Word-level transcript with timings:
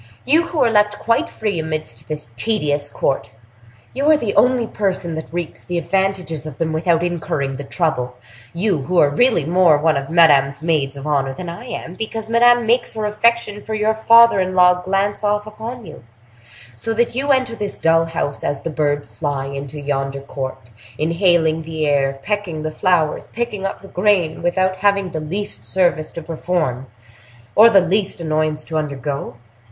—you, 0.25 0.47
who 0.47 0.57
are 0.57 0.71
left 0.71 0.97
quite 0.97 1.29
free 1.29 1.59
amidst 1.59 2.07
this 2.07 2.31
tedious 2.35 2.89
court. 2.89 3.29
You 3.93 4.09
are 4.09 4.17
the 4.17 4.33
only 4.33 4.65
person 4.65 5.13
that 5.13 5.31
reaps 5.31 5.63
the 5.63 5.77
advantages 5.77 6.47
of 6.47 6.57
them 6.57 6.73
without 6.73 7.03
incurring 7.03 7.57
the 7.57 7.63
trouble,—you, 7.63 8.81
who 8.81 8.97
are 8.97 9.11
really 9.11 9.45
more 9.45 9.77
one 9.77 9.97
of 9.97 10.09
Madame's 10.09 10.63
maids 10.63 10.97
of 10.97 11.05
honor 11.05 11.35
than 11.35 11.49
I 11.49 11.65
am, 11.65 11.93
because 11.93 12.29
Madame 12.31 12.65
makes 12.65 12.93
her 12.95 13.05
affection 13.05 13.61
for 13.63 13.75
your 13.75 13.93
father 13.93 14.39
in 14.39 14.55
law 14.55 14.81
glance 14.81 15.23
off 15.23 15.45
upon 15.45 15.85
you; 15.85 16.03
so 16.75 16.93
that 16.95 17.13
you 17.13 17.29
enter 17.31 17.53
this 17.55 17.77
dull 17.77 18.05
house 18.05 18.43
as 18.43 18.61
the 18.61 18.71
birds 18.71 19.07
fly 19.07 19.45
into 19.45 19.79
yonder 19.79 20.21
court, 20.21 20.71
inhaling 20.97 21.61
the 21.61 21.85
air, 21.85 22.19
pecking 22.23 22.63
the 22.63 22.71
flowers, 22.71 23.27
picking 23.31 23.67
up 23.67 23.81
the 23.83 23.87
grain, 23.87 24.41
without 24.41 24.77
having 24.77 25.11
the 25.11 25.19
least 25.19 25.63
service 25.63 26.11
to 26.11 26.23
perform, 26.23 26.87
or 27.55 27.69
the 27.69 27.79
least 27.81 28.19
annoyance 28.19 28.63
to 28.65 28.77
undergo. 28.79 29.35